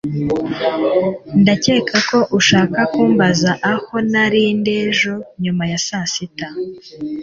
ndakeka 1.41 1.97
ko 2.09 2.19
ushaka 2.39 2.79
kumbaza 2.93 3.51
aho 3.73 3.93
nari 4.11 4.43
ndi 4.59 4.73
ejo 4.85 5.13
nyuma 5.43 5.63
ya 5.71 5.79
saa 5.87 6.07
sita 6.13 6.47